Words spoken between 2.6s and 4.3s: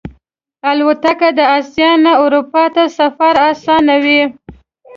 ته سفر آسانوي.